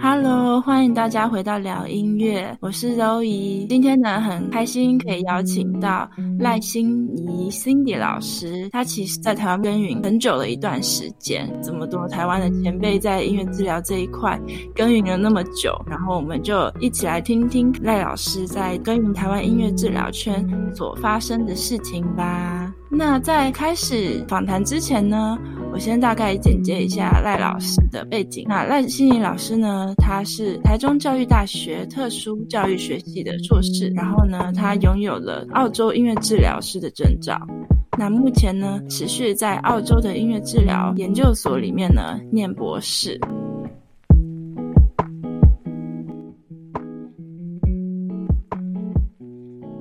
[0.00, 3.66] Hello，欢迎大家回到聊音乐，我是柔怡。
[3.68, 6.08] 今天呢，很开心可以邀请到
[6.38, 8.68] 赖欣怡 Cindy 老师。
[8.70, 14.38] 她其实在台湾耕耘很久了一段时间，这么多台湾的前辈在音乐治疗这一块
[14.74, 22.72] 耕耘了那么久，然后我们就一起来听听赖老师在耕耘台湾音乐治疗圈所发生的事情吧。
[22.90, 25.36] 那在开始访谈之前呢，
[25.78, 28.44] 我先大概简介一下赖老师的背景。
[28.48, 37.38] 那赖心怡老师呢，他是台中教育大学特殊教育学系的硕士，然后呢，他拥有了澳洲音乐治疗师的证照。
[37.96, 43.16] 那目前呢，持续在澳洲的音乐治疗研究所里面呢，念博士。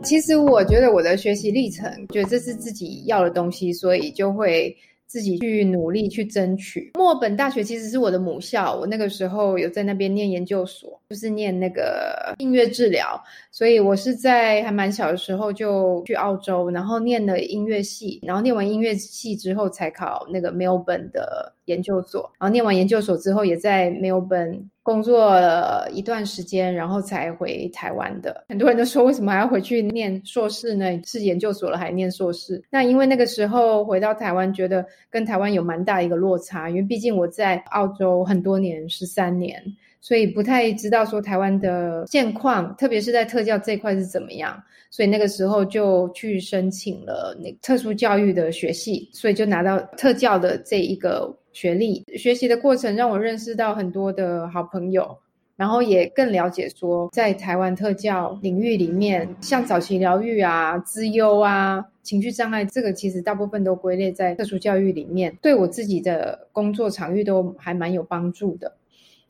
[0.04, 4.78] 其实我觉得我的学习历程，觉得这是自己要的东西，所以就会
[5.08, 6.92] 自己去努力去争取。
[6.96, 24.70] 墨尔本大学其实是我的母校，我那个时候有在那边念研究所，就是念那个音乐治疗，所以我是在还蛮小的时候就去澳洲，然后念了音乐系，然后念完音乐系之后才考那个墨尔本的研究所，然后念完研究所之后也在墨尔本。
[24.84, 28.46] 工作了一段时间，然后才回台湾的。
[28.48, 30.86] 很多人都说，为什么还要回去念硕士呢？
[31.04, 32.64] 是研究所了还念硕士？
[32.70, 39.62] 那因为那个时候回到台湾，觉得跟台湾有蛮大一个落差，因为毕竟我在澳洲很多年，十三年，
[40.08, 44.58] 所以不太知道说台湾的现况，特别是在特教这块是怎么样。
[44.90, 51.36] 所以那个时候就去申请了那特殊教育的学系，所以就拿到特教的这一个。
[51.54, 55.18] 学历学习的过程让我认识到很多的好朋友，
[55.56, 68.72] 然后也更了解说，在台湾特教领域里面，像早期疗愈啊、资优啊、情绪障碍，这个其实大部分都归类在特殊教育里面，对我自己的工作场域都还蛮有帮助的。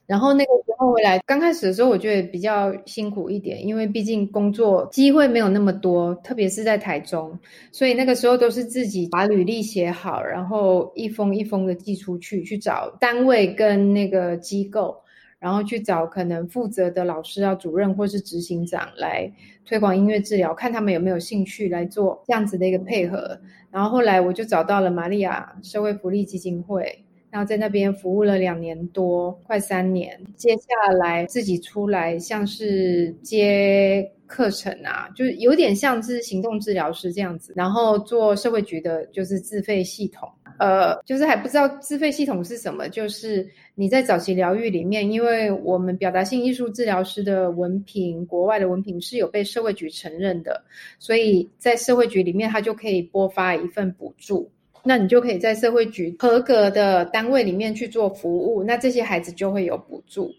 [0.07, 7.37] 然后那个时候回来，刚开始的时候我觉得比较辛苦一点，因为毕竟工作机会没有那么多，特别是在台中，
[7.73, 14.95] 所以那个时候都是自己把履历写好，然后一封一封的寄出去，去找单位跟那个机构，
[15.39, 19.29] 然后去找可能负责的老师啊、主任或是执行长来
[19.65, 23.37] 推广音乐治疗，看他们有没有兴趣来做这样子的一个配合。
[23.69, 27.03] 然后后来我就找到了玛利亚社会福利基金会。
[27.37, 30.19] 然后在那边服务了两年多，快三年。
[30.35, 37.53] 接下来自己出来，像是接课程啊，就是有点像是行动治疗师这样子。
[37.55, 40.27] 然后做社会局的，就是自费系统。
[40.57, 42.89] 呃，就是还不知道自费系统是什么。
[42.89, 50.59] 就是你在早期疗愈里面，因为我们表达性艺术治疗师的文凭，国外的文凭是有被社会局承认的，
[50.97, 54.49] 所以在社会局里面，他就可以拨发一份补助。
[54.83, 60.33] 那你就可以在社会局合格的单位里面去做服务，那这些孩子就会有补助。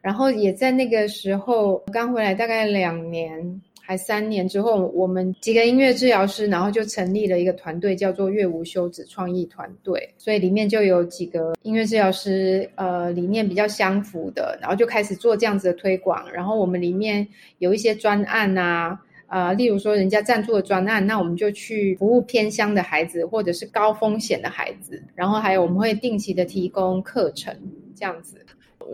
[0.00, 10.08] 然后也在那个时候刚回来，大概两年还三年之后，我们几个音乐治疗师，然后就成立了一个团队，叫做乐无休止创意团队。
[10.16, 16.24] 所以里面就有几个音乐治疗师，呃，理念比较相符的，然后就开始做这样子的推广。
[16.32, 17.26] 然后我们里面
[17.58, 18.98] 有一些专案啊。
[19.30, 25.00] 呃，例如说人家赞助的专案，那我们就去服务偏乡的孩子，或者是高风险的孩子。
[25.14, 27.56] 然后还有我们会定期的提供课程，
[27.94, 28.44] 这样子。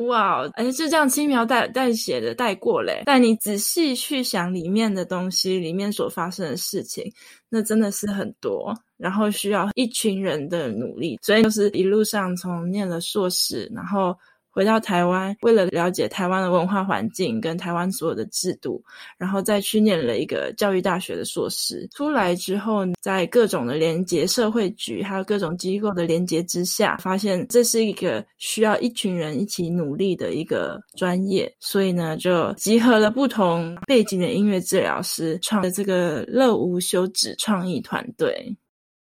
[0.06, 3.02] 哇，而且是这样轻描淡淡写的带过嘞。
[3.06, 7.10] 但你仔细去想里面的东西，里面所发生的事情，
[7.48, 11.18] 那真的是很多，然后需要一群人的努力。
[11.22, 14.14] 所以就是一路上从念了硕士，然后。
[14.56, 18.82] 回到台湾，为了了解台湾的文化环境跟台湾所有的制度，
[19.18, 21.86] 然后再去念了一个教育大学的硕士。
[21.94, 31.54] 出来之后，在各种的连结社会局，还有各种机构的连结之下，发现这是一个需要一群人一起努力的一个专业。
[31.60, 38.56] 所以呢，就集合了不同背景的音乐治疗师，创了这个乐无休止创意团队。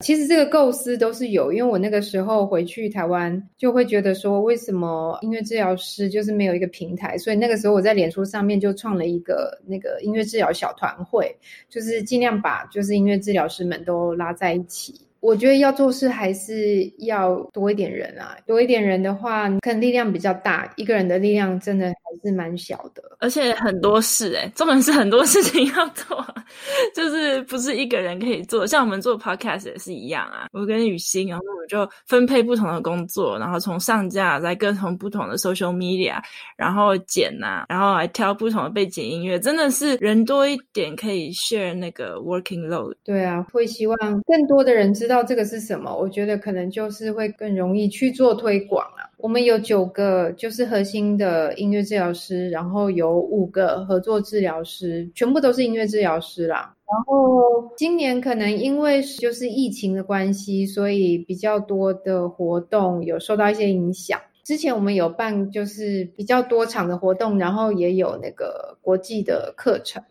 [0.05, 7.17] 其实这个构思都是有，因为我那个时候回去台湾，就会觉得说，为什么音乐治疗师就是没有一个平台？
[7.17, 11.35] 所以那个时候我在脸书上面就创了一个那个音乐治疗小团会，
[11.71, 14.95] 就是尽量把就是音乐治疗师们都拉在一起。
[15.25, 26.23] 我觉得要做事还是要多一点人啊，多一点人的话，可能力量比较大，一个人的力量真的还是蛮小的，而且很多事诶，重点是很多事情要做，
[26.95, 28.67] 就是不是一个人可以做。
[28.67, 36.17] 像我们做 podcast 也是一样啊，我跟雨欣，然后我们就分配不同的工作，然后从上架在各种不同的 social media，
[36.55, 42.95] 然后剪啊，然后还挑不同的背景音乐，真的是人多一点可以 share 那个 working load。
[43.03, 45.14] 对啊，会希望更多的人知道。
[45.15, 49.09] 道这个是什么，我觉得可能就是会更容易去做推广啊。
[49.19, 56.75] 我们有九个就是核心的音乐治疗师，然后有五个合作治疗师，全部都是音乐治疗师啦。
[56.87, 64.21] 然后今年可能因为就是疫情的关系，所以比较多的活动有受到一些影响。
[64.43, 70.03] 之前我们有办就是比较多场的活动，然后也有那个国际的课程。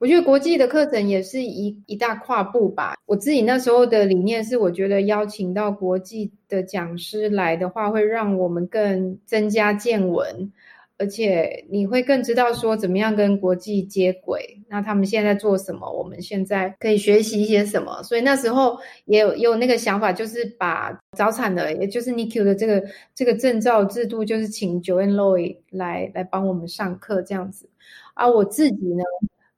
[0.00, 2.94] 我觉得国际的课程也是一一大跨步吧。
[3.04, 10.50] 我自己那时候的理念是，我觉得邀请到国际的讲师来的话，会让我们更增加见闻。
[10.96, 15.90] 而且你会更知道说怎么样跟国际接轨，那他们现在在做什么？
[15.90, 18.02] 我们现在可以学习一些什么？
[18.02, 22.82] 所以那时候也有也有那个想法，就是把早产的，也就是 NICU 的这个
[23.14, 27.68] 这个证照制度，就是请 Joanne Loy 来来帮我们上课这样子。
[28.12, 29.02] 而、啊、我自己呢，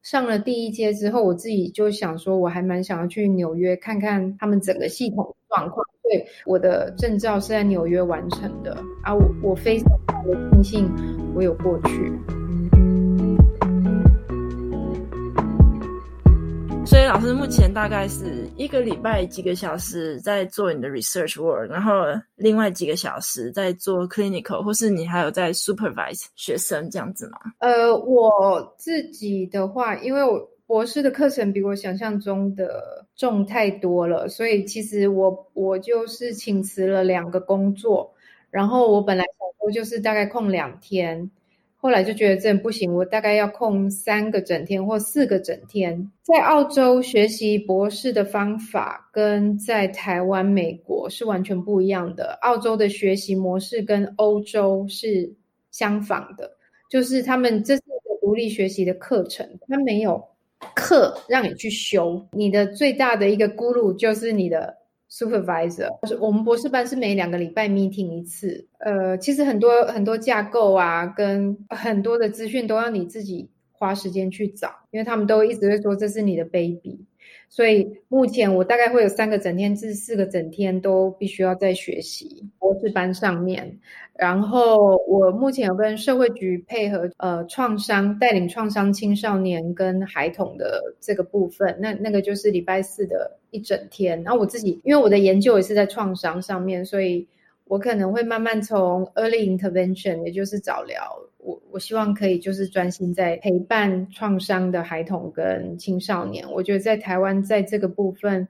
[0.02, 5.86] 上了第一阶之后，我自己就想说，我还蛮想要去纽约看看他们整个系统状况。
[6.02, 9.88] 对，我的证照是在纽约完成的啊，我我非常
[10.26, 10.90] 的庆幸
[11.34, 12.41] 我有过去。
[16.84, 21.92] 所以老师目前大概是一个礼拜几个小时在做你的 research work，然后
[22.36, 27.38] 另外几个小时在做 clinical，或是你还有在 supervise 学生这样子吗？
[27.58, 30.48] 呃，我自己的话，因为我。
[30.64, 38.10] 博士的课程比我想象中的重太多了，所以其实我我就是请辞了两个工作，
[38.48, 41.30] 然后我本来想说就是大概空两天，
[41.82, 46.08] 后来就觉得真的不行，我大概要空三个整天或四个整天。
[46.22, 52.38] 在澳洲学习博士的方法跟在台湾、美国是完全不一样的。
[52.42, 55.28] 澳洲的学习模式跟欧洲是
[55.72, 56.48] 相仿的，
[56.88, 60.24] 就是他们这是一个独立学习的课程，他没有。
[60.76, 64.72] 课让你去修，你的最大的一个 guru 就是你的
[65.12, 66.16] supervisor 就是。
[66.16, 77.04] 我们博士班是每两个礼拜 meeting 一次，呃，其实很多很多架构啊，跟很多的资讯都要你自己花时间去找，因为他们都一直会说这是你的 baby。
[77.48, 83.78] 所以目前我大概会有三个整天至四个整天都必须要在学习博士班上面。
[84.14, 94.22] 然后我目前有跟社会局配合，呃，创伤带领创伤青少年跟孩童的这个部分，那那个就是礼拜四的一整天。
[94.22, 97.26] 然后我自己因为我的研究也是在创伤上面，所以
[97.64, 101.02] 我可能会慢慢从 early intervention，也就是早疗。
[101.44, 106.48] 我我希望可以就是专心在陪伴创伤的孩童跟青少年。
[106.50, 108.46] 我觉得在台湾在这个部分，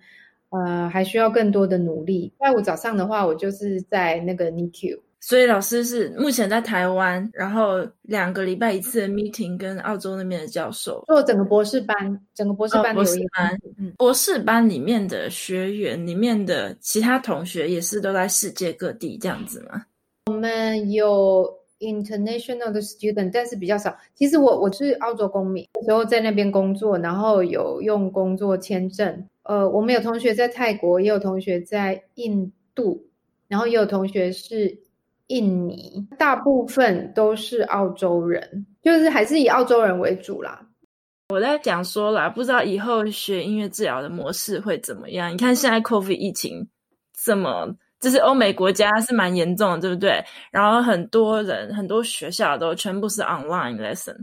[0.50, 2.30] 呃，还需要更多的努力。
[2.38, 5.00] 拜五早上的话，我就是在那个 NICU。
[5.20, 11.96] 所以老师是目前在台湾，然后两个礼拜一次的 meeting，跟澳洲那边的教授做整个博士班，
[12.34, 19.82] 整个博士班的、哦、博士班，嗯，博士班里面的学员里面的其他同学也是都在世界各地这样子吗？
[20.26, 21.61] 我们有。
[21.82, 23.96] International 的 student，但是比较少。
[24.14, 29.28] 其实我我是澳洲公民，时候在那边工作，然后有用工作签证。
[29.42, 33.04] 呃，我们有同学在泰国，也有同学在印度，
[33.48, 34.78] 然后也有同学是
[35.26, 40.64] 印尼，大部分都是澳洲人，就是还是以澳洲人为主啦。
[41.30, 45.32] 我在讲说啦，不知道以后学音乐治疗的模式会怎么样？
[45.32, 46.68] 你看现在 COVID 疫情
[47.12, 47.74] 这么。
[48.02, 50.22] 就是欧美国家是蛮严重的，对不对？
[50.50, 54.16] 然后很多人、很多学校都全部是 online lesson。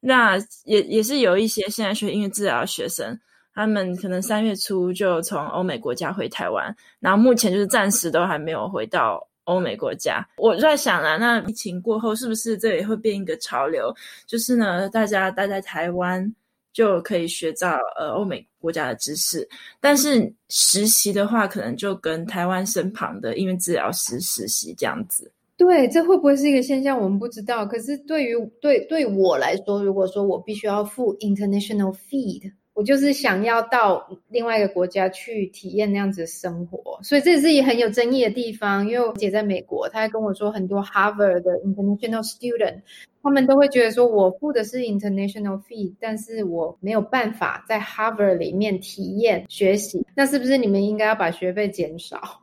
[0.00, 3.18] 那也也是有一些现在学音乐治疗的学生，
[3.54, 10.24] 他们可能三月初就从欧美国家回台湾，然后目前就是暂时都还没有回到欧美国家。
[10.36, 13.92] 我就在想啊，那疫情过后是不是这也会变一个潮流？
[14.26, 16.32] 就是呢，大家待在台湾。
[16.76, 19.48] 就可以学到呃欧美国家的知识，
[19.80, 25.32] 但是实习的话，可能就跟台湾身旁的音乐治疗师实习这样子。
[25.56, 27.00] 对，这会不会是一个现象？
[27.00, 27.64] 我们不知道。
[27.64, 32.52] 可是对于对对我来说，如果说我必须要付 international fee。
[32.76, 38.86] 我就是想要到另外一个国家去体验那样子的生活，所以这是一很有争议的地方。
[38.86, 42.82] 因为我姐在美国，她还跟我说，很多 Harvard 的 international student，
[43.22, 50.06] 他们都会觉得说，我付的是 international fee，但是我没有办法在 Harvard 里面体验学习。
[50.14, 52.42] 那是不是你们应该要把学费减少？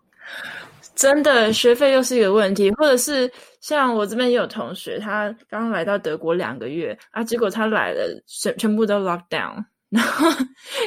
[0.96, 9.63] 真的，学费又是一个问题，或者是像我这边也有同学，他刚来到德国两个月啊，结果他来了，全全部都 lock down。
[9.94, 10.28] 然后，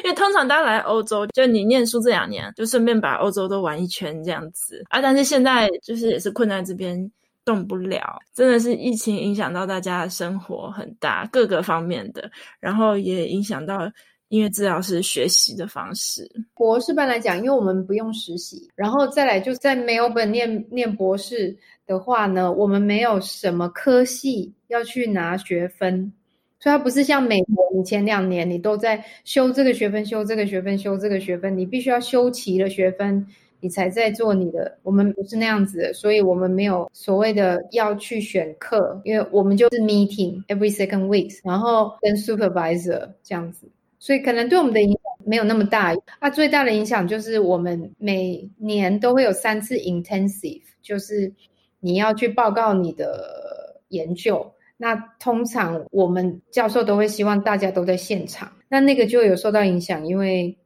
[0.03, 5.01] 因为通常大家来欧洲，就你念书这两年，就顺便把欧洲都玩一圈这样子啊。
[5.01, 7.11] 但是现在就是也是困在这边
[7.45, 13.91] 动不了，真的是疫情影响到大家的生活很大，各个方面的，然后也影响到
[14.29, 16.29] 音乐治疗师学习的方式？
[16.55, 26.13] 博士班来讲，因为我们不用实习，然后再来就在 Melbourne 念念博士的话呢，我们没有什么科系要去拿学分，
[26.59, 33.27] 所以它不是像美国，你前两年你都在修这个学分、修这个学分、修这个学分，你必须要修齐了学分。
[33.59, 43.67] 你才在做你的，我们不是那样子的，所以我们没有所谓的要去选课，因为我们就是 meeting every second week，然后跟 supervisor 这样子，
[43.99, 45.95] 所以可能对我们的影响没有那么大。
[46.19, 51.33] 啊，最大的影响就是我们每年都会有三次 intensive，就是
[51.81, 54.53] 你要去报告你的研究。
[54.77, 60.57] 那通常我们教授都会希望大家都在现场，那那个就有受到影响，因为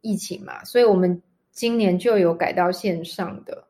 [0.00, 1.22] 疫情嘛，所以我们。
[1.56, 3.62] 今年就有改到线上的，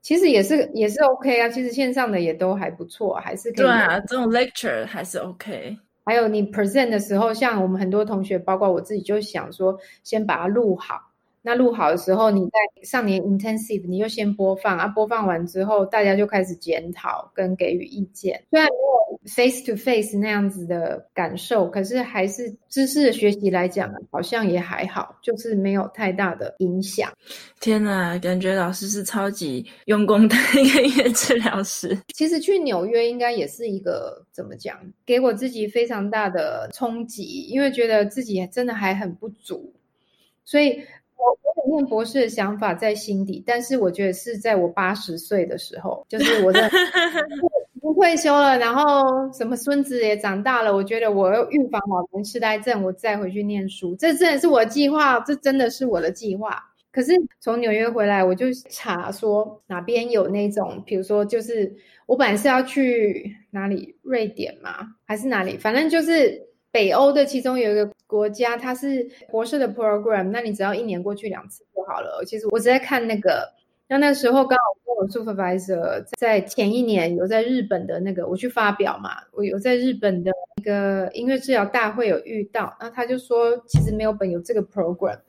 [0.00, 1.48] 其实也是也是 OK 啊。
[1.48, 3.66] 其实线上的也都还不错，还是可以。
[3.66, 5.76] 对啊，这种 lecture 还是 OK。
[6.04, 10.94] 还有你 present 的时候，像我们很多同学，包括我自己，就想说先把它录好。
[11.46, 18.42] 那录好的时候，你在上年 intensive，你就先播放啊，播放完之后，大家就开始检讨跟给予意见。
[18.48, 27.12] 虽然没有 face to face 那样子的感受，可是还是知识的学习来讲，好像也还好，就是没有太大的影响。
[27.60, 31.94] 天哪，感觉老师是超级用功的一个音乐治疗师。
[32.14, 39.74] 其实去纽约应该也是一个怎么讲，给我自己非常大的冲击，因为觉得自己真的还很不足，
[40.42, 40.82] 所以。
[41.24, 46.70] 我我有念博士的想法在心底，但是我觉得是在我八十岁的时候，就是我的
[47.80, 56.62] 不退休了，然后什么孙子也长大了，我觉得我要预防老年痴呆症，我再回去念书，这真的是我的计划，这真的是我的计划。
[56.92, 61.74] 可是从纽约回来，我就查说哪边有那种，比如说就是
[62.06, 64.88] 我本来是要去哪里，瑞典吗？
[65.04, 65.56] 还是哪里？
[65.56, 66.53] 反正就是。
[66.74, 72.24] 北欧的其中有一个国家，它是博士的 program，那你只要一年过去两次就好了。
[72.26, 73.48] 其实我只在看那个，
[73.86, 85.20] 那那时候刚好跟我 supervisor 在前一年有在日本的那个，我去发表嘛，我有在日本的一个音乐治疗大会有遇到，那他就说其实没有本有这个 program，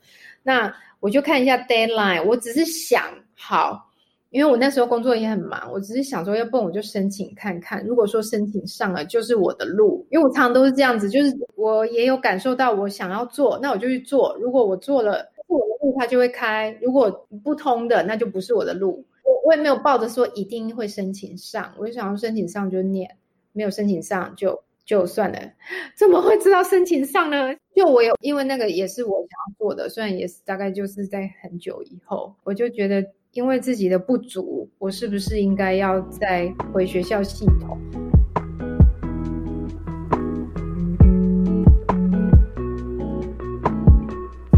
[0.42, 3.04] 那我就看一下 deadline，我只是想
[3.36, 3.85] 好。
[4.30, 7.82] 因为我那时候工作也很忙，我只是想说，要不我就申请看看。
[7.86, 10.04] 如果说申请上了，就是我的路。
[10.10, 14.36] 因为我常常都是这样子，就是我也有感受到我想要做，那我就去做。
[14.40, 17.10] 如果我做了，是我的路，它就会开；如果
[17.42, 19.04] 不通的，那就不是我的路。
[19.22, 23.08] 我我也没有抱着说一定会申请上，我就想要申请上就念，
[23.52, 25.38] 没有申请上就就算了。
[25.96, 27.54] 怎么会知道申请上呢？
[27.74, 33.02] 就我有，因为那个也是我想要做的，虽然也是大概就是在很久以后，我就觉得。
[33.36, 37.78] 因为自己的不足，我是不是应该要再回学校系统？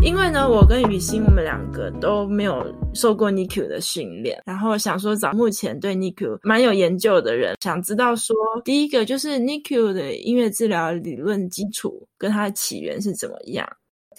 [0.00, 13.68] 因为呢，我跟雨欣我们两个都没有受过 NICU 的训练，然后想说找目前对 NICU 蛮有研究的人，想知道说，第一个就是 NICU 的音乐治疗理论基础跟它的起源是怎么样。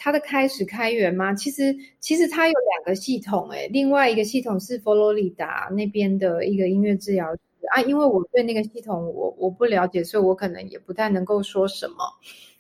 [0.02, 1.34] 它的开始开源吗？
[1.34, 7.40] 其实其实它有两个系统，诶，另外一个系统是佛罗里达那边的一个音乐治疗师
[7.74, 7.82] 啊。
[7.82, 11.96] 因为我对那个系统我我不了解，所以我可能也不太能够说什么。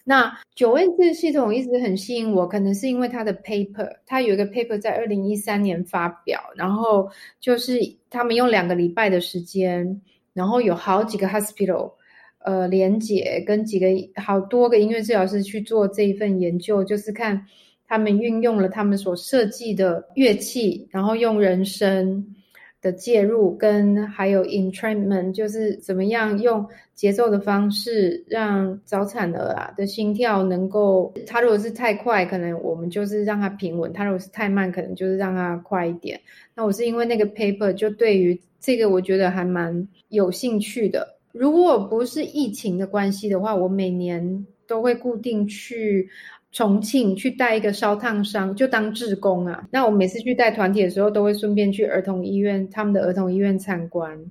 [0.03, 7.79] 那九 N 字系统一直很吸引我，可能是因为它的 paper，它有一个 paper 在二零一三年发表，然后就是
[8.09, 10.01] 他们用两个礼拜的时间，
[10.33, 11.93] 然后有好几个 hospital。
[12.39, 13.87] 呃，连结跟几个
[14.21, 17.45] 好多个音乐治疗师去做这一份研究，就是看
[17.87, 22.35] 他们运用了他们所设计的乐器，然后用人声
[22.81, 26.65] 的介入，跟还有 entrainment，就是怎么样用
[26.95, 36.17] 节奏的方式让早产儿啊的心跳能够，他如果是太快，可能我们就是让他平稳；他如果是太慢，可能就是让他快一点。
[36.55, 41.18] 那我是因为那个 paper 就对于这个我觉得还蛮有兴趣的。
[41.39, 46.09] 如果不是疫情的关系的话，我每年都会固定去
[46.51, 49.65] 重庆去带一个烧烫伤，就当志工啊。
[49.71, 54.29] 那我每次去带团体的时候，都会顺便去儿童医院，他们的儿童医院参观。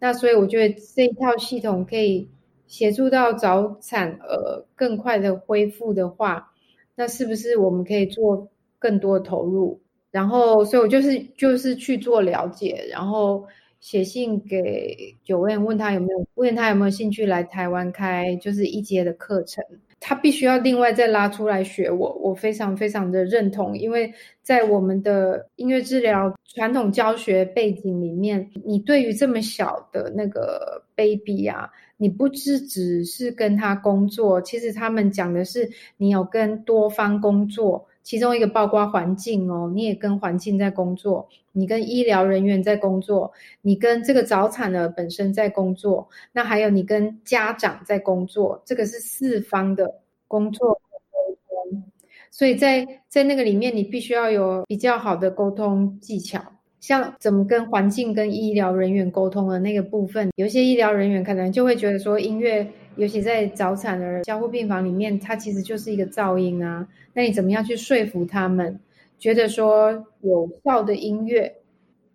[0.00, 2.28] 那所以我觉得这一套系统可以
[2.66, 6.50] 协助到早产儿更快的恢复的话，
[6.96, 8.48] 那是不是我们可以做
[8.80, 9.80] 更多投入？
[10.10, 13.44] 然后，所以我就是就是去做了解，然后。
[13.80, 19.64] 写信给 Joanne，问他有没有问他有没有兴趣来台湾开就是一阶的课程。
[20.02, 24.10] 他必须要另外再拉出来学我，我非常非常的认同，因为
[24.42, 31.68] 在我们的音乐治疗传统教学背景里面，你对于这么小的那个 baby 啊，
[31.98, 35.68] 你不只只是跟他工作，其实他们讲的是
[35.98, 43.30] 你有跟多方工作，其中一个包括环境哦，你也跟环境在工作，你跟医疗人员在工作，
[43.62, 50.72] 你跟这个早产儿本身在工作，那还有你跟家长在工作，这个是四方的工作
[51.10, 51.82] 沟通，
[52.30, 56.40] 所以在在那个里面，你必须要有比较好的沟通技巧。
[56.80, 62.66] 像怎么跟环境、跟医疗人员沟通的那个部分，有些医疗人员可能就会觉得说，音乐，
[63.00, 66.86] 尤其在早产的加护病房里面，它其实就是一个噪音啊。
[67.14, 68.78] 那你怎么样去说服他们，
[69.18, 71.50] 觉得说有效的音乐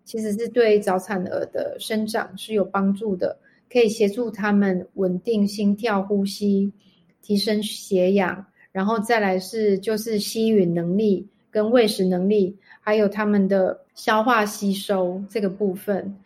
[0.04, 3.36] 其实是对早产儿的生长是有帮助的，
[3.68, 6.72] 可以协助他们稳定心跳、呼吸，
[7.20, 12.56] 提升血氧，然后再来是就是吸吮能力跟喂食能力。
[12.80, 16.16] 还有他们的消化吸收这个部分，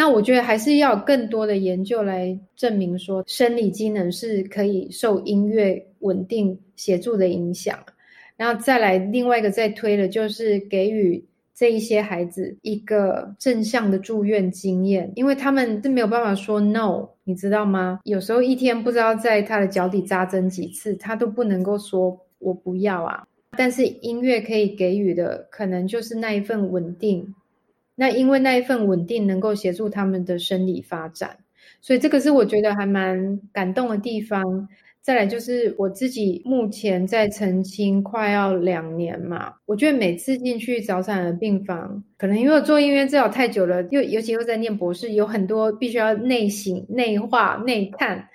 [0.00, 7.78] 那我觉得还是要更多的研究来证明说，生理机能是可以受音乐稳定协助的影响。
[8.34, 11.22] 然后再来另外一个再推的，就是给予
[11.54, 18.00] 这一些孩子一个正向的住院经验，因为他们是没有办法说 no，你知道吗？
[18.04, 23.22] 有时候一天不知道在他的脚底扎针几次，他都不能够说我不要啊。
[23.54, 27.34] 但是音乐可以给予的，可能就是那一份稳定。
[28.00, 31.36] 那因为那一份稳定能够协助他们的生理发展，
[31.82, 34.42] 所以这个是我觉得还蛮感动的地方。
[35.02, 48.26] 再来就是我自己目前在澄清快要两年嘛，我觉得每次进去早产儿病房，可能因为我做音乐治疗太久了，又尤其又在念博士，有很多必须要内省、内化、内看。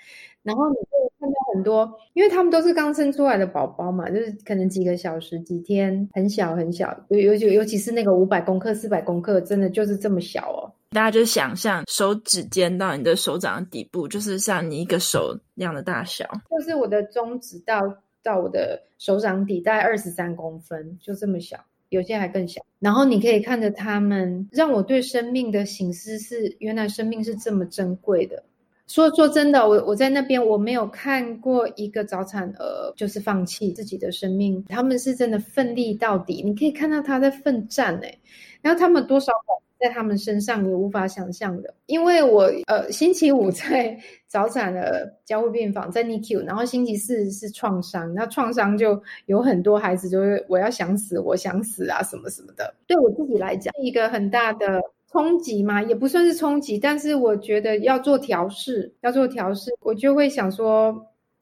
[0.46, 10.72] 然后你会看到很多，因为他们都是刚生出来的宝宝嘛，就是可能几个小时、几天，很小很小，尤尤其尤其是那个五百公克、四百公克，真的就是这么小哦。
[10.92, 16.26] 大家就想象手指尖到你的手掌的底部，就是像你一个手那样的大小。
[16.52, 17.82] 就是我的中指到
[18.22, 21.58] 到我的手掌底，大概二十三公分，就这么小，
[21.90, 22.62] 有些还更小。
[22.78, 28.44] 然后你可以看着他们，让我对生命的醒思是，原来生命是这么珍贵的。
[28.88, 36.44] 说说真的，我我在那边我没有看过一个早产儿就是放弃自己的生命，他们是真的奋力到底。
[36.44, 38.18] 你可以看到他在奋战哎，
[38.62, 39.32] 然后他们多少
[39.80, 41.74] 在他们身上你无法想象的。
[41.88, 43.98] 因为我呃星期五在
[44.30, 52.74] 早产的交互病房在 NICU，然后星期四是创伤，那创伤就有很多孩子就是我要想死，我想死啊什么什么的。
[52.86, 54.80] 对我自己来讲，一个很大的。
[55.12, 60.94] 冲击嘛，也不算是冲击，但是我觉得要做调试，要做调试，我就会想说，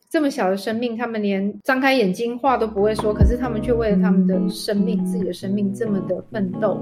[0.09, 6.79] 这么小的生命，他们连张开眼睛话都不会说，可是他们却为了他们的生命，自己的生命这么的奋斗。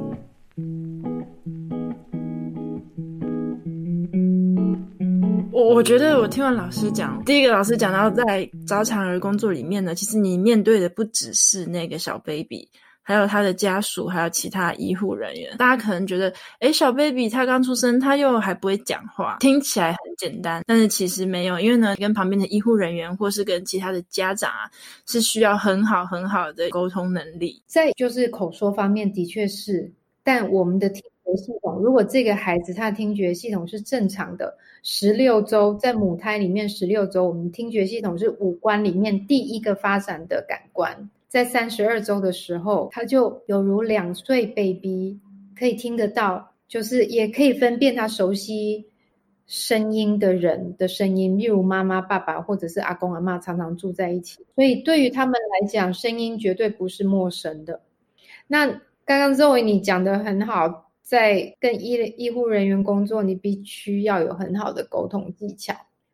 [5.53, 12.67] 我我觉得我听完老师讲，第一个老师讲到在早产儿工作里面呢，其实你面对的不只是那个小 baby。
[13.11, 24.71] 还有他的家属，还有其他医护人员，大家可能觉得，诶，小 baby 他刚出生，他又还不会讲话，听起来很简单，但是其实没有，因为呢，跟旁边的医护人员或是跟其他的家长啊，
[25.05, 27.61] 是需要很好很好的沟通能力。
[27.67, 29.91] 再就是口说方面，的确是，
[30.23, 41.09] 但我们的听觉系统，如果这个孩子他的听觉系统是正常的，十六周在母胎里面十六周，我们听觉系统是五官里面第一个发展的感官。
[41.31, 45.17] 在三十二周的时候，他就犹如两岁 baby，
[45.57, 48.85] 可以听得到，就是也可以分辨他熟悉
[49.47, 57.79] 声音的人的声音，例如妈妈、爸爸或者是阿公阿嬷常常住在一起，所以对于他们来讲，声音绝对不是陌生的。
[58.45, 58.67] 那
[59.05, 65.73] 刚刚 Zoe 你讲的很好，在跟医医护人员工作，你必须要有很好的沟通技巧，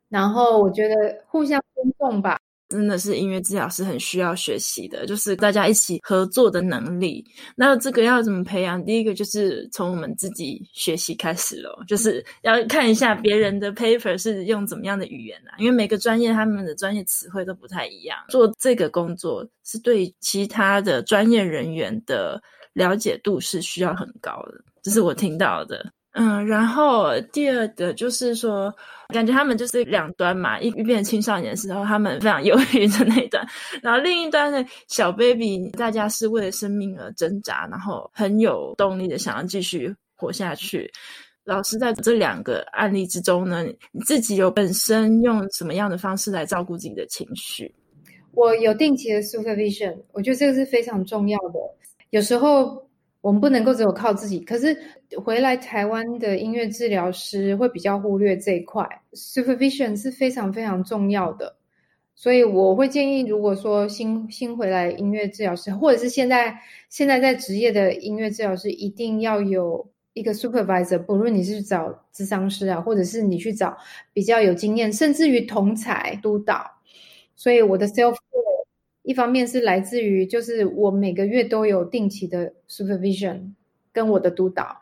[0.10, 2.40] 然后我觉得互相尊重吧。
[2.70, 7.26] 真的是音乐治疗师很需要学习的，就是大家一起合作的能力。
[7.56, 8.84] 那这个要怎么培养？
[8.84, 18.18] 第一个就是从我们自己学习开始咯，就是要看一下别人的 paper 是用怎么样的语言啊，因为每个专业他们的专业词汇都不太一样。
[18.30, 22.42] 做这个工作是对其他的专业人员的
[22.74, 25.90] 了解度是需要很高的，这是我听到的。
[26.20, 28.74] 嗯，然后第二个就是说，
[29.14, 33.46] 感觉他们就是两端嘛，一一边青少年的时候，他们非常忧郁的那一端，
[33.84, 40.92] 然后另一端的小 baby，大家是为了生命而挣扎，然后很有动力的想要继续活下去。
[41.44, 47.72] 老师在这两个案例之中呢，你自己有本身用什么样的方式来照顾自己的情绪？
[48.34, 51.60] 我有定期的 supervision，我觉得这个是非常重要的。
[52.10, 52.87] 有时候
[53.28, 54.74] 我们不能够只有靠自己，可是
[55.22, 61.54] 回来台湾的音乐治疗师会比较忽略这一块，supervision 是非常非常重要的。
[62.16, 73.78] 所以我会建议，如果说新新回来音乐治疗师，或者是现在现在在职业的音乐治疗师，一定要有一个 supervisor，不论你是找咨商师啊，或者是你去找
[74.14, 76.66] 比较有经验，甚至于同侪督导。
[77.36, 78.16] 所以我的 self
[79.08, 83.40] 一方面是来自于，就是我每个月都有定期的 supervision
[83.94, 84.78] 跟我的督导，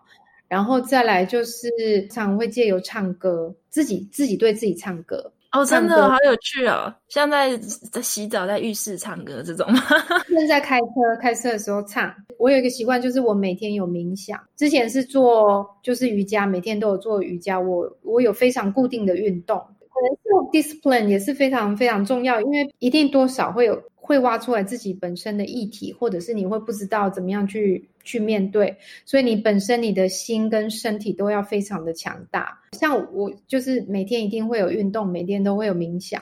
[0.47, 1.69] 然后再来就是
[2.09, 5.31] 常会借由唱歌，自己自己对自己唱歌。
[5.51, 6.93] 哦，真的好有趣哦！
[7.07, 9.79] 像在在洗澡、在浴室唱歌这种吗？
[10.27, 10.85] 正在开车
[11.21, 12.13] 开车的时候唱。
[12.38, 14.38] 我有一个习惯，就是我每天有冥想。
[14.57, 17.57] 之前是做就是瑜伽，每天都有做瑜伽。
[17.57, 23.81] 我我有非常固定的运动，可可能这种 discipline 也是非常非常重要，因为一定多少会有。
[24.08, 32.55] 会挖出来自己本身的议题，或者是你会不知道怎么样去去面对，所以你本身你的心跟身体都要非常的强大。
[32.73, 36.21] 像我就是每天一定会有运动，每天都会有冥想，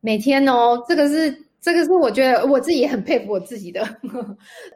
[0.00, 3.82] 每天哦，这个是这个是我觉得我自己也很佩服我自己的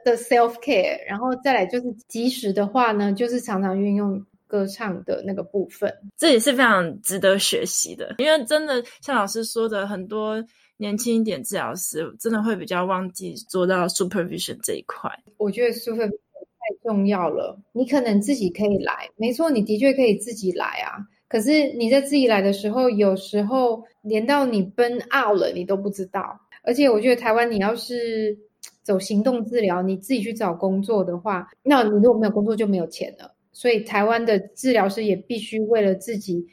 [0.04, 0.96] 的 self care。
[1.08, 10.44] 然后再来就是即时的话呢，就是常常运用歌唱的那个部分，这也是非常值得学习的，因为真的像老师说的很多。
[10.80, 15.10] 年轻一点治疗师真的会比较忘记做到 supervision 这一块。
[15.36, 17.60] 我觉得 supervision 太重要了。
[17.72, 21.02] 你可能自己可以来，没错，你的确可以自己来啊。
[21.26, 26.38] 可是你在自己来的时候，有时候连到你 burn out 了，你都不知道。
[26.62, 28.38] 而且我觉得台湾，你要是
[28.84, 33.34] 走行动治疗，你自己去找工作的话，那你如果没有工作就没有钱了。
[33.58, 36.46] 所以台湾的治疗师也必须为了自己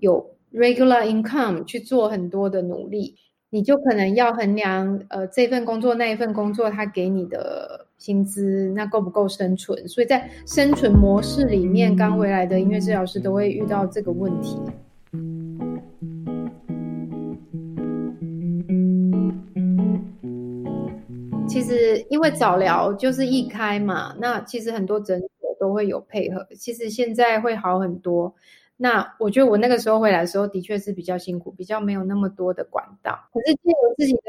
[0.00, 3.14] 有 regular income 去做很多的努力。
[3.48, 9.88] 你就可能要衡量，呃，这份工作那一份工作，他给你的薪资那够不够生存？
[9.88, 14.58] 所以在生存模式里面，刚回来的音乐治疗师都会遇到这个问题。
[21.48, 26.48] 其实因为早疗就是一开嘛，那其实很多诊所都会有配合。
[26.58, 28.34] 其实现在会好很多。
[28.82, 33.28] 那我觉得我那个时候回来的时候，的确是比较辛苦，比较没有那么多的管道。
[33.30, 34.20] 可是借由自己的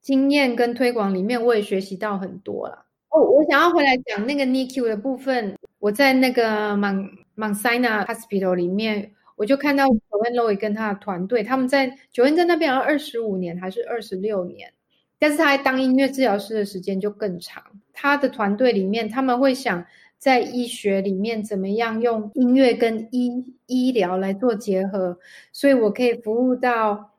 [0.00, 2.86] 经验跟推广里面，我也学习到很多了。
[3.08, 5.58] 哦，我想要回来讲那个 NICU 的部分。
[5.80, 14.72] 我在那个 Mount Mount Sinai Hospital 里面，我就看到 Joan Lowy 跟他的团队，他们在 Joanne 在那边二十五年还是二十六年，
[15.18, 17.60] 但是他还当音乐治疗师的时间就更长。
[17.92, 19.84] 他的团队里面，他们会想。
[20.20, 25.18] 在医学里面，怎么样用音乐跟医医疗来做结合？
[25.50, 27.12] 所以我可以服务到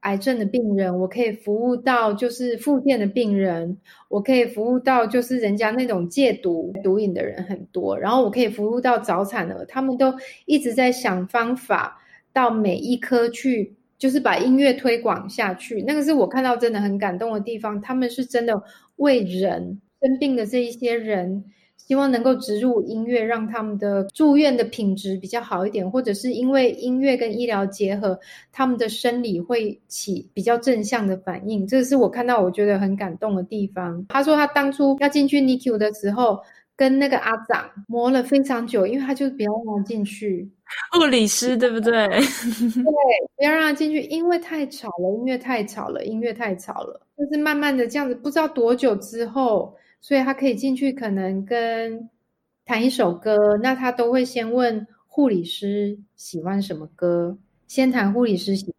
[0.00, 3.76] 癌症的病人，我可以服务到就是复健的病人，
[4.08, 10.14] 我可以服务到就是人家那种戒毒毒瘾的人很多，然后我可以服务到早产儿，他们都
[10.46, 12.00] 一直在想方法
[12.32, 15.82] 到每一科去，就是把音乐推广下去。
[15.82, 18.62] 那个是我看到真的很感动的地方，他们是真的
[18.96, 21.44] 为人生病的这一些人。
[21.86, 28.18] 希望能够植入音乐，让他们的住院的品质比较好一点，或者是因为音乐跟医疗结合，
[28.50, 31.64] 他们的生理会起比较正向的反应。
[31.64, 34.04] 这是我看到我觉得很感动的地方。
[34.08, 36.40] 他说他当初要进去 NICU 的时候，
[36.74, 40.50] 跟那个阿长磨了非常久，因为他就不要让他进去。
[40.90, 41.92] 护理师对不对？
[42.08, 42.20] 对，
[43.36, 47.00] 不要让他进去，因为太吵了，音乐太吵了，音乐太吵了。
[47.16, 49.72] 就是慢慢的这样子，不知道多久之后。
[50.00, 52.08] 所以他可以进去，可能跟
[52.64, 58.74] 弹一首歌，那他都会先问护理师喜欢什么歌，先谈护理师喜欢。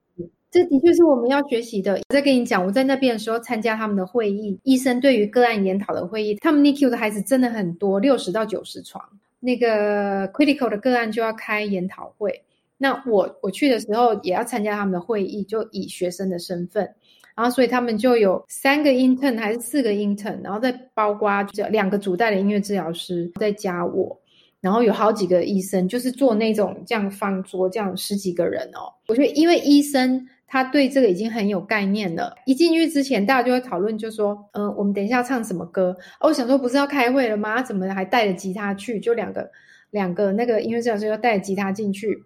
[0.50, 1.94] 这的确是我们要学习的。
[1.94, 9.04] 我再跟你讲，我在那边的时候参加他们的会议，医生对于个案研讨的会议，他们 NICU 的孩子真的很多，六十到九十床，
[9.42, 12.44] 那个 critical 的个案就要开研讨会。
[12.78, 16.96] 那我我去的时候也要参加他们的会议，就以学生的身份。
[17.38, 24.20] 然后，所以他们就有三个 intern 还是四个 intern，然后再包括就两个主带的音乐治疗师，再加我，
[24.60, 28.92] 然后有好几个医生，就是做那种这样方桌这样十几个人哦。
[29.08, 35.96] 我觉得，因为医生他对这个已经很有概念了，一进去之前大家就会讨论，就说，嗯，我们等一下要唱什么歌？
[36.20, 37.62] 哦，我想说不是要开会了吗？
[37.62, 39.00] 怎么还带着吉他去？
[39.00, 39.48] 就两个
[39.92, 42.18] 两个那个音乐治疗师要带着吉他进去，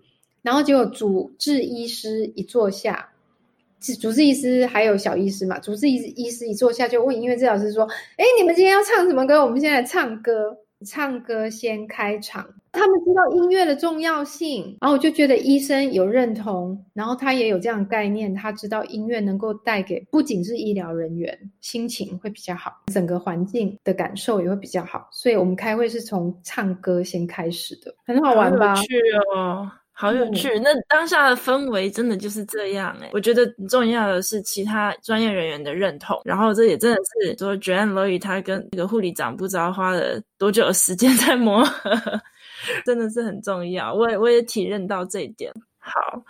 [0.41, 3.09] 然后结果主治医师一坐下。
[3.99, 5.57] 主治医师还有小医师嘛？
[5.59, 7.83] 主治医医师一坐下就问音乐治疗师说
[8.17, 9.43] ：“哎，你们今天要唱什么歌？
[9.43, 12.47] 我们现在唱歌，唱歌先开场。
[12.73, 28.73] 他们知道音乐的重要性，然后我就觉得医生有认同，然后他也有这样的概念，他知道音乐能够带给不仅是医疗人员心情会比较好，整个环境的感受也会比较好，所以我们开会是从唱歌先开始的，很好玩吧？
[28.75, 28.95] 去
[29.35, 29.69] 哦。
[30.01, 33.11] 好有趣，嗯、那当下的氛围真的就是这样哎、欸。
[33.13, 41.91] 我觉得重要的是其他专业人员的认同，然后这也真的是说，Joanne Lowy 他跟那个护理长不知道花了多久的时间在磨合，
[42.83, 43.93] 真的是很重要。
[43.93, 45.53] 我也我也体认到这一点。
[45.77, 46.23] 好，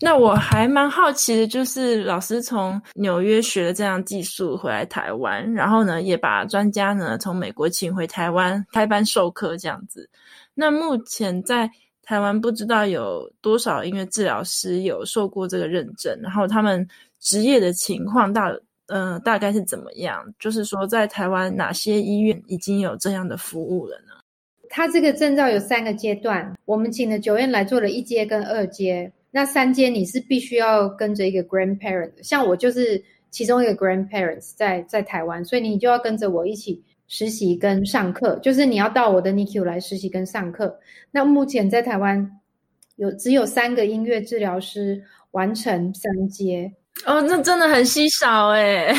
[0.00, 10.08] 那我还蛮好奇的，就是老师从纽约学了这样技术回来台湾，然后呢，也把专家呢从美国请回台湾开班授课这样子。
[10.54, 11.70] 那目前在
[12.10, 16.84] 台湾不知道有多少音乐治疗师有受过这个认证，然后他们
[17.20, 18.52] 职业的情况大，
[18.88, 20.20] 呃，大概是怎么样？
[20.36, 24.14] 就是说，在台湾哪些医院已经有这样的服务了呢？
[24.68, 29.12] 他这个证照有三个阶段，我们请了九院来做了一阶跟二阶。
[29.30, 36.82] 那三阶你是必须要跟着一个 grandparent，像我就是其中一个 grandparents 在在台湾，所以你就要跟着我一起。
[37.12, 40.78] 实习跟上课，就是你要到我的 NICU 来实习跟上课。
[41.10, 42.40] 那目前在台湾
[42.94, 46.72] 有只有三个音乐治疗师完成三阶
[47.04, 48.94] 哦，那真的很稀少诶。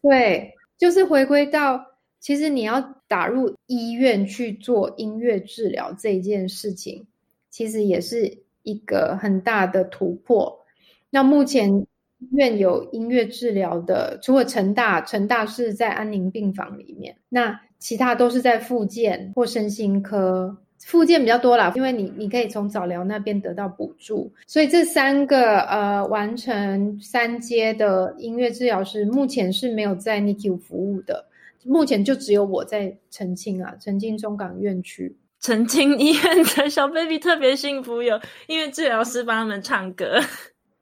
[0.00, 1.78] 对，就是回归到，
[2.18, 7.06] 其实你要打入医院去做音乐治疗这件事情，
[7.50, 10.64] 其实也是一个很大的突破。
[11.10, 11.86] 那目前。
[12.32, 31.26] 院有音乐治疗的，除了成大，成大是在安宁病房里面，那其他都是在复健或身心科，复健比较多啦，因为你你可以从早疗那边得到补助，所以这三个呃完成三阶的音乐治疗师，目前是没有在 NICU 服务的，
[31.64, 40.20] 目前就只有我在澄清啊，澄清中港院区，澄清医院的小 baby 特别幸福，有音乐治疗师帮他们唱歌。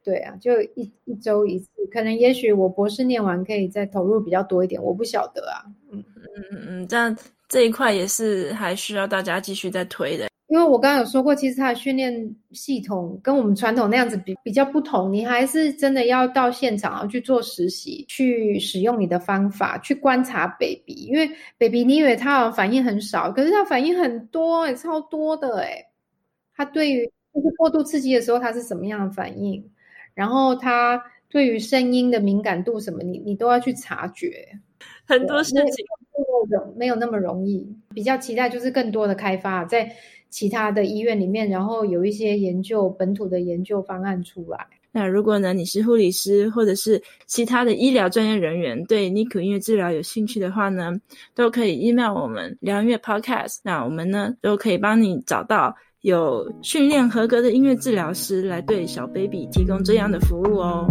[0.05, 5.65] 对啊，就一一周一次，可能也许我博士念完可以再投入比较多一点，我不晓得啊。
[5.91, 7.17] 嗯嗯嗯嗯，这样
[7.49, 10.27] 这一块也是还需要大家继续再推的。
[10.49, 12.13] 因为我刚刚有说过，其实它的训练
[12.51, 25.87] 系统跟我们传统那样子比比较不同，你还是真的要到现场要去做实习，去使用你的方法去观察 baby，因为 baby 你以为他反应很少，可是他反应很多，欸，超多的诶，
[26.55, 29.72] 他对于就是过度刺激的时候，他是什么样的反应？
[30.15, 34.47] 然后他对于声音的敏感度什么，你你都要去察觉，
[35.07, 35.87] 很多事情
[36.49, 37.67] 没有没有那么容易。
[37.95, 39.91] 比较期待就是更多的开发在
[40.29, 44.67] 其他的医院里面，然后有一些研究本土的研究方案出来。
[44.95, 50.93] 那如果呢，你是护理师或者是其他的医疗专业人员，对 NICU 音乐治疗有兴趣的话呢，
[51.35, 55.75] 都可以 email 我们疗音乐 Podcast，那我们呢都可以帮你找到。
[56.03, 60.85] 有训练合格的音乐治疗师来对小 baby 提供这样的服务哦。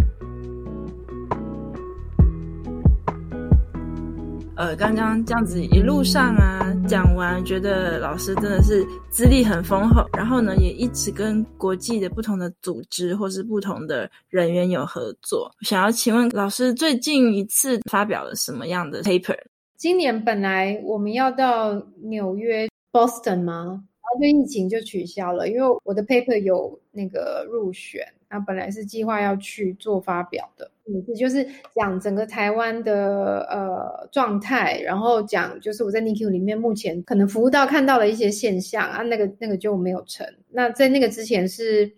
[4.56, 15.50] 呃，刚刚这样子一路上啊讲完，觉得老师真的是资历很丰厚，然后呢也一直跟国际的不同的组织或是不同的人员有合作。
[15.60, 19.36] 想要请问老师，最近一次发表了什么样的 paper？
[19.76, 23.84] 今年本来我们要到纽约 Boston 吗？
[24.02, 40.26] 然后就疫情就取消了，因为我的 paper 有那个入选，那本来是计划要去做发表的，也是，就是讲整个台湾的呃状态，然后讲就是我在 NICU 里面目前可能服务到看到了一些现象啊，那个那个就没有成。
[40.50, 41.90] 那在那个之前是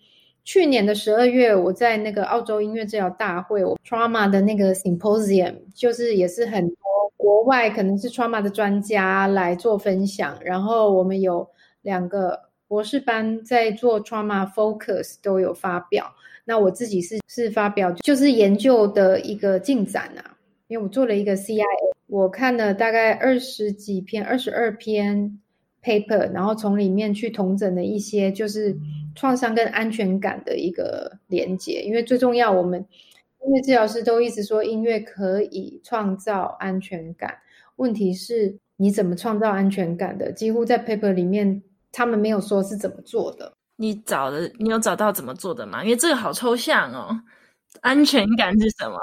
[0.44, 6.76] 去年的十二月，我在那个澳洲音乐治疗大会，我 trauma 的那个 symposium，就是也是很多
[7.16, 11.48] 国外可能是 trauma 的专家来做分享，然后我们有。
[11.84, 16.10] 两个博士班在做 trauma focus 都有发表，
[16.46, 21.62] 那我自己是是发表就是研究的一个进展啊，因为我做了一个 CIA，
[22.06, 25.38] 我看了大概二十几篇、二十二篇
[25.82, 28.74] paper，然后从里面去统整了一些就是
[29.14, 32.80] 创伤跟安全感的一个连接，因为最重要，我们
[33.44, 37.36] 音乐治疗师都一直说音乐可以创造安全感，
[37.76, 40.32] 问题是你怎么创造安全感的？
[40.32, 41.62] 几乎在 paper 里面。
[41.96, 45.84] 他们没有说是怎么做的，你找的，你有找到怎么做的吗？
[45.84, 47.16] 因为这个好抽象哦，
[47.82, 48.98] 安全感是什么？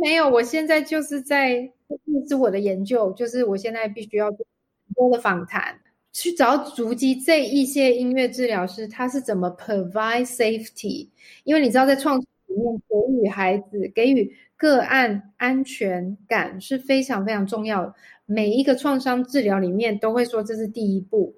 [0.00, 1.56] 没有，我现在就是在，
[1.88, 4.38] 这是我的研究，就是我现在必须要做
[4.86, 5.80] 很多的访谈，
[6.12, 11.08] 去找足迹这一些音乐治疗师他是怎么 provide safety，
[11.42, 17.94] 因为你知道在创作里面给予孩子给予个案安全感是非常非常重要的，
[18.26, 21.34] 每一个创伤治疗里面都会说这是第一步。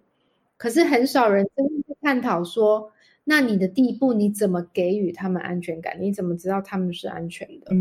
[0.59, 2.91] 可是很少人真的去探讨说，
[3.25, 5.97] 那你的第一步你怎么给予他们安全感？
[6.01, 7.73] 你怎么知道他们是安全的？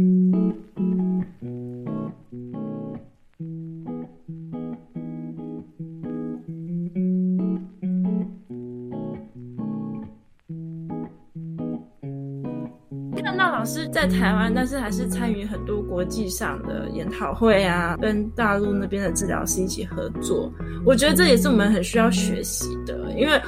[13.58, 20.54] 老师在台湾，但是还是参与很多国际上的研讨会啊，跟大陆那边的治疗师一起合作。
[20.86, 23.41] 我觉得这也是我们很需要学习的，因为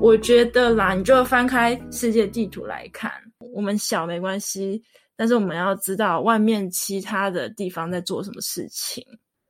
[0.00, 3.10] 我觉得啦，你就翻开世界地图来看，
[3.52, 4.80] 我们小没关系，
[5.16, 9.04] 但是我们要知道外面其他的地方在做什么事情，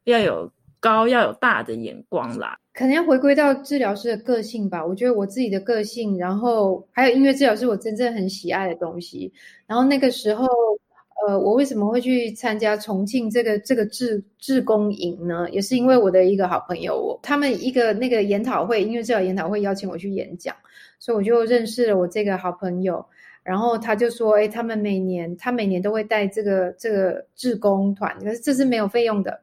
[0.05, 0.51] 要有
[0.87, 2.57] 高，要有大的眼光啦。
[2.73, 4.87] 可能要回归到治疗师的个性吧。
[4.87, 9.33] 我觉得我自己的个性，然后还有音乐治疗是我真正很喜爱的东西。
[9.67, 10.47] 然后那个时候，
[11.27, 15.49] 呃，我为什么会去参加重庆这个这个志志工营呢？
[15.51, 20.55] 也是因为我的一个好朋友，我他们一个那个研讨会，音乐治疗研讨会邀请我去演讲，
[21.01, 23.05] 所以我就认识了我这个好朋友。
[23.43, 29.41] 然后他就说：“哎，他们每年他每年都会带这个这个志工团，可是这是没有费用的。”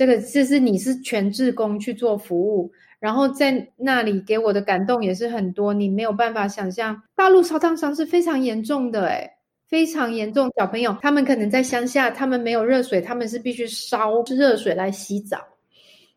[0.00, 9.30] 这个就是你是全职工去做服务，然后在那里给我的感动也是很多，你没有办法想象，大陆烧烫伤是非常严重的，诶，
[9.68, 10.50] 非常严重。
[10.56, 15.36] 小朋友他们可能在乡下，他们没有热水，他们是必须烧热水来洗澡。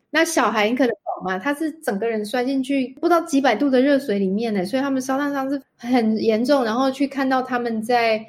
[0.08, 1.38] 那小孩你可能懂吗？
[1.38, 6.64] 他是整个人摔进去不知道几百度的热水里面呢，所以他们烧烫伤是很严重。
[6.64, 8.24] 然后去看到他们在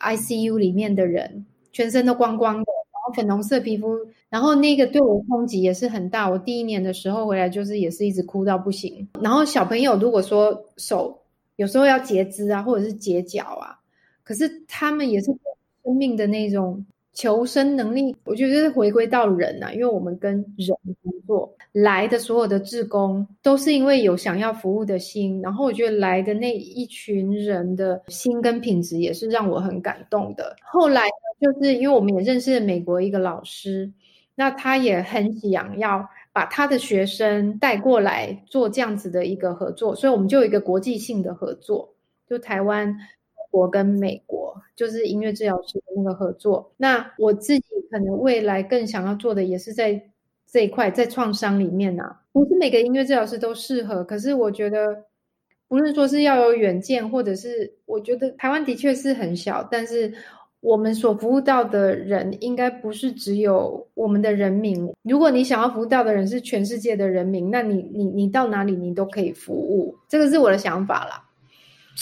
[0.00, 2.64] ICU 里面的人，全身都光光的。
[2.94, 3.98] 然后粉红色皮肤，
[4.34, 6.28] 然后那个对我冲击也是很大。
[6.28, 9.08] 我第一年的时候回来，就是也是一直哭到不行。
[9.20, 11.16] 然后小朋友如果说手
[11.54, 13.78] 有时候要截肢啊，或者是截脚啊，
[14.24, 15.26] 可是他们也是
[15.84, 18.16] 生命的那种求生能力。
[18.24, 25.40] 我觉得是回归到人啊，因为我们跟人工作来的所有的志工，都是因为有想要服务的心。
[25.42, 30.56] 然后我觉得来的那一群人的心跟品质，也是让我很感动的。
[30.60, 31.02] 后来。
[31.40, 33.90] 就是因为我们也认识了美国一个老师，
[34.36, 41.94] 那他也很想要把他的学生带过来做这样子的一个合作，所以我们就有一个国际性的合作，
[42.28, 46.72] 就台湾、中国跟美国，就是音乐治疗师的那个合作。
[46.76, 50.10] 那我自己可能未来更想要做的也是在
[50.50, 55.04] 这一块，在创伤里面啊，不是每个音乐治疗师都适合，可是我觉得
[55.68, 60.12] 不是说是要有远见，或者是我觉得台湾的确是很小，但是。
[60.64, 64.90] 我们所服务到的人，应该不是只有我们的人民。
[65.02, 69.94] 如果你想要服务到的人是全世界的人民，那你你你到哪里你都可以服务。
[70.08, 71.22] 这个是我的想法啦，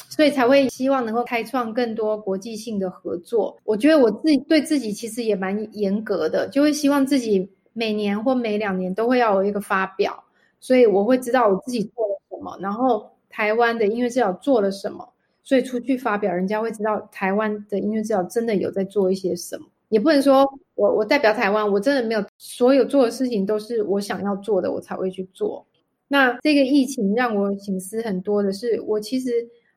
[0.08, 3.58] 所以才会希望能够开创更多国际性的合作。
[3.64, 10.22] 我觉得我自己对自己其实也蛮严格的，就会希望自己每年或每两年都会要有一个发表，
[10.60, 15.08] 所以我会知道我自己做了什么，然后台湾的音乐治疗做了什么。
[15.42, 19.66] 所以出去发表，人家会知道台湾的音乐治疗真的有在做一些什么。
[19.88, 25.66] 也不能说我我代表台湾，我真的没有所有做的事情都是我想要做的，我才会去做。
[26.08, 29.30] 那这个疫情让我醒思很多的是，我其实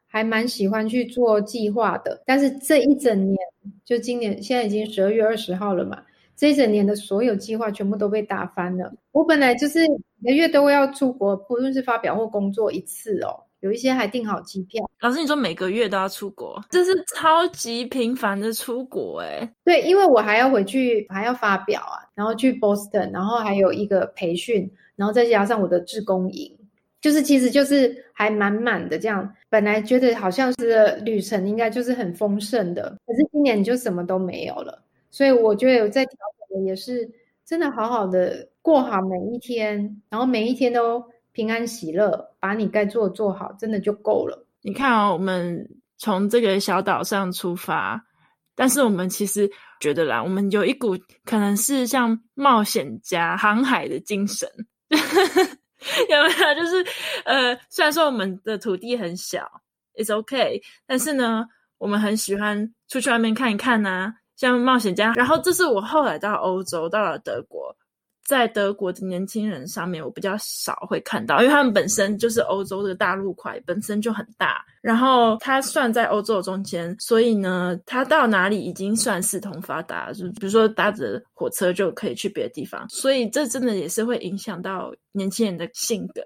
[0.07, 2.21] 还蛮喜欢去做计划的。
[2.25, 3.37] 但是这一整年，
[3.83, 6.01] 就今年现在已经十二月二十号了嘛，
[6.35, 8.93] 这一整年的所有计划全部都被打翻了。
[9.11, 9.79] 我本来就是
[10.19, 13.43] 每个月都要出国，不论是发表或工作一次哦。
[13.61, 14.87] 有一些还订好机票。
[14.99, 19.47] 老师，你说每个月都要出国，这是超级频繁的出国诶。
[19.63, 26.55] 对，因为我还要回去，还要发表啊，然后去 Boston，然后还有一个培训，然后再加上我的志工营，
[27.01, 29.31] 就是其实就是还满满的这样。
[29.49, 34.83] 本来觉得好像是旅程应该就是很丰盛的，可是今年就什么都没有了。
[35.11, 36.17] 所以我觉得有在调
[36.49, 37.09] 整的也是
[37.45, 41.03] 真的好好的过好每一天，然后每一天都。
[41.35, 44.47] 平安喜乐，把你该做的做好，真的就够了。
[44.61, 48.05] 你看哦，我们从这个小岛上出发，
[48.55, 54.49] 但是我们其实觉得啦，我们有一股可能是像冒险家、航海的精神，
[54.89, 56.55] 有没有？
[56.55, 56.85] 就是
[57.25, 59.45] 呃，虽然说我们的土地很小
[59.95, 61.45] ，it's okay，但是呢，
[61.77, 65.11] 我们很喜欢出去外面看一看呐、像冒险家。
[65.15, 67.75] 然后这是我后来到欧洲，到了德国。
[68.25, 86.23] 在德国的年轻人上面，我比较少会看到，因为他们本身就是欧洲的大陆块本身就很大，然后它算在欧洲中间，所以呢，它到哪里已经算四通发达，就比如说搭着火车就可以去别的地方，所以这真的也是会影响到年轻人的性格，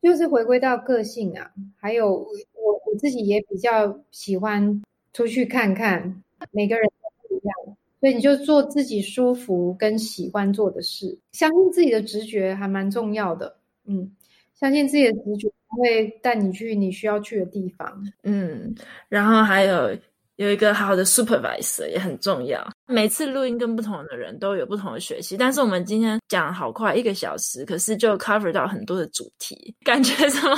[0.00, 4.82] 就是回归到个性啊，还有我我自己也比较喜欢
[5.12, 7.76] 出去看看，每个人都不一样。
[8.02, 13.56] 所以你就做自己舒服跟喜欢做的事，相信自己的直觉还蛮重要的。
[13.86, 14.10] 嗯，
[14.58, 18.02] 相信自己的直觉会带你去你需要去的地方。
[18.24, 18.74] 嗯，
[19.08, 19.96] 然后还有。
[20.36, 22.66] 有一个好的 supervisor 也很重要。
[22.86, 30.56] 每次录音跟不同的人都有不同的学习，但是我们今天讲好快一个小时，可是就 cover 到很多的主题，感觉怎么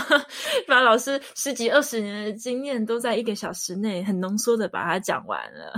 [0.66, 5.74] 把老师十几二十年的经验都在一个小时内很浓缩的把它讲完了？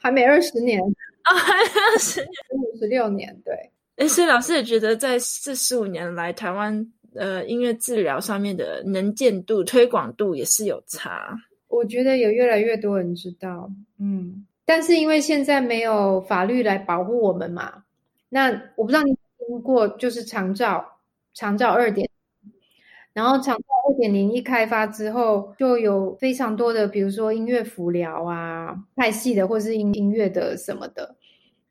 [0.00, 0.80] 还没二十年
[1.28, 3.54] 啊，十年，五十六年，对。
[3.96, 11.36] 哎，所以老师也觉得在这十五年来，台湾呃音乐治疗上面的能见度、推广度也是有差。
[11.68, 17.84] 我觉得有越来越多人知道，嗯，但是因为现在没有法律来保护我们嘛，
[18.28, 20.84] 那我不知道你听过，就是长照，
[21.32, 22.09] 长照二点，
[23.12, 31.16] 然后长照二点零一开发之后，就有非常多的，比如说音乐辅疗啊，派系的，或是音音乐的什么的，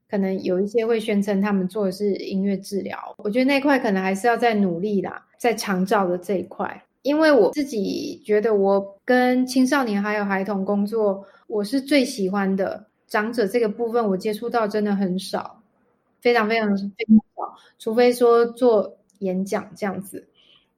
[0.10, 6.84] 可能有一些会宣称他们做的是音乐治疗，我觉得那块可能还是要再努力啦，在长照的这一块。
[7.02, 12.88] 因为我自己觉得，我跟青少年还有孩童工作，我是最喜欢的。
[13.08, 15.64] 长者这个部分，我接触到真的很少，
[16.22, 20.28] 非常非常非常少，除非说做演讲这样子。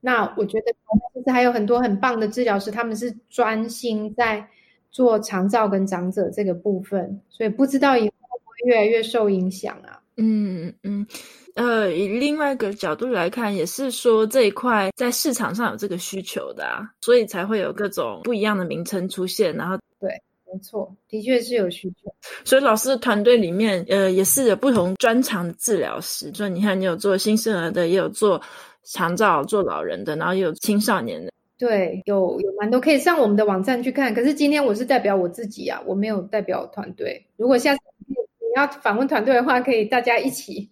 [0.01, 0.73] 那我觉得，
[1.13, 4.45] 其实还有很多很棒的治疗师，他们是专心在
[4.91, 10.01] 做长照跟长者这个部分，所以不知道以后会不会越来越受影响啊？
[10.17, 11.07] 嗯嗯。
[11.55, 19.53] 呃，以另外一个角度来看，也是说这一块在市场上有这个需求的啊，所以才会有各种不一样的名称出现。
[19.57, 20.09] 然后，对，
[20.45, 22.09] 没错，的确是有需求。
[22.45, 26.31] 所以老师的团队里面，呃，也是有不同专长的治疗师。
[26.33, 28.41] 所以你看，你有做新生儿的，也有做
[28.83, 31.31] 长照、做老人的，然后也有青少年的。
[31.57, 34.13] 对，有有蛮多可以上我们的网站去看。
[34.13, 37.23] 可是今天我是代表我自己啊，我没有代表团队。
[37.37, 38.15] 如果下次你
[38.55, 40.71] 要访问团队的话，可以大家一起。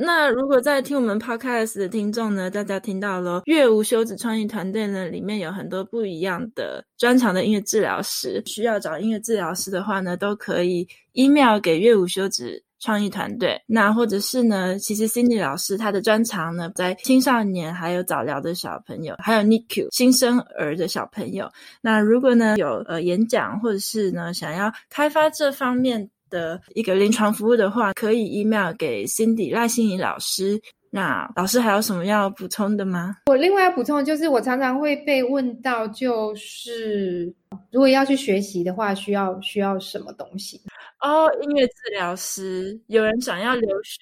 [0.00, 13.58] 那如果在听我们 podcast 的听众呢，大家听到了乐无休止创意团队呢，里面有很多不一样的专长的音乐治疗师，需要找音乐治疗师的话呢，都可以 email 给乐无休止创意团队。
[13.66, 21.50] 那或者是呢，其实 Cindy 老师她的专长呢，在青少年还有早疗的小朋友，还有 NICU 新生儿的小朋友。
[21.80, 30.60] 那如果呢有呃演讲或者是呢想要开发这方面的一个临床服务的话，可以 email 给 Cindy 赖欣怡老师。
[30.94, 33.16] 那老师还有什么要补充的吗？
[33.26, 37.34] 我另外要补充的就是，我常常会被问到，就是
[37.72, 40.60] 如果要去学习的话，需要需要什么东西？
[41.00, 43.98] 哦，音乐治疗师，有人想要留学，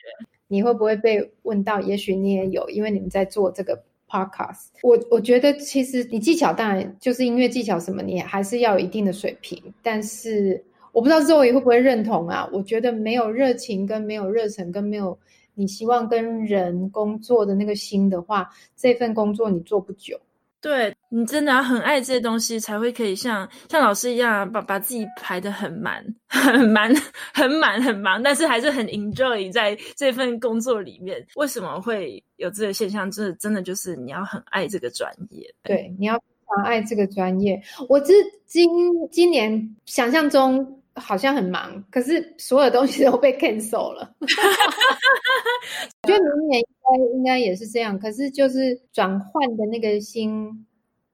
[0.48, 1.80] 你会不会被问到？
[1.80, 4.66] 也许你也有，因为你们在做这个 podcast。
[4.82, 10.62] 我我觉得其实你技巧当然就是音乐技巧什么，你还是要有一定的水平，但是。
[10.92, 12.46] 我不知道 Zoe 会不会认同啊？
[12.52, 15.18] 我觉得没有热情、跟没有热忱、跟没有
[15.62, 20.18] 你希望跟人工作的那个心的话，这份工作你做不久。
[20.60, 26.92] 对，你真的要很爱这些东西，才会可以像像老师一样把把自己排得很满、 很满、
[27.32, 31.24] 很满、很忙，但是还是很 enjoy 在这份工作里面。
[31.36, 33.08] 为什么会有这个现象？
[33.08, 35.48] 真的真的就是你要很爱这个专业。
[35.62, 36.24] 对，你要非
[36.56, 37.62] 常爱这个专业。
[37.88, 38.12] 我这
[38.46, 38.68] 今
[39.12, 40.81] 今年想象中。
[40.94, 44.14] 好像很忙，可是所有东西都被 cancel 了。
[44.20, 44.26] 我
[46.08, 50.66] 觉得明年应该应该也是这样，可是就是转换的那个心，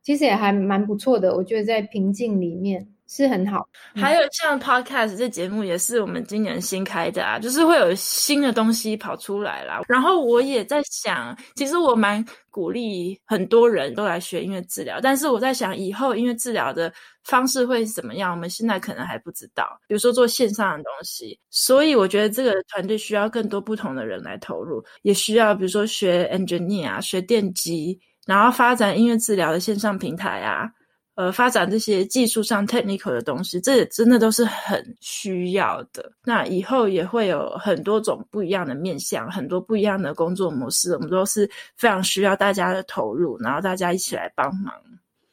[0.03, 1.35] 其实也还蛮不错的。
[1.37, 2.89] 我觉得在平静里面。
[3.09, 9.81] 是很好，还有像 Podcast 这节目也是我们今年新开的啊，就是会有新的东西跑出来啦。
[9.89, 16.93] 然后我也在想，其实我蛮鼓励很多人都来学音乐治疗，但是我在想以后音乐治疗的
[17.25, 19.81] 方式会是怎么样，我们现在可能还不知道。
[19.89, 30.71] 比如说做线上的东西，所以我觉得这个团队需要更多不同的人来投入，也需要比如说学 engineer 啊，学电机，然后发展音乐治疗的线上平台啊。
[31.19, 36.12] 呃，发展这些技术上 technical 的东西，这也真的都是很需要的。
[36.25, 44.73] 那以后也会有很多种不一样的面向，很多不一样的工作模式，我们都是非常需要大家的投入，然后大家一起来帮忙。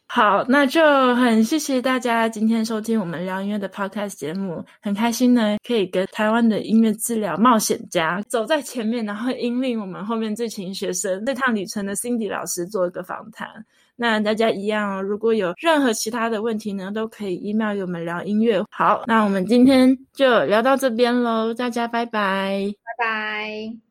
[0.07, 13.47] 好，那就很谢谢大家今天收听我们疗音乐的 podcast 节目，很开心呢，可以跟台湾的音乐治疗冒险家走在前面，然后引领我们后面这群学生这趟旅程的 Cindy 老师做一个访谈。
[13.95, 18.63] 那大家一样，如果有任何其他的问题呢，都可以 email 给我们聊音乐。
[18.69, 23.84] 好，那我们今天就聊到这边喽，大家拜拜，拜拜。